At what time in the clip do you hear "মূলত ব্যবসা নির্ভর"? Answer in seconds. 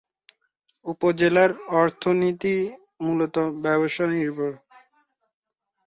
3.01-4.51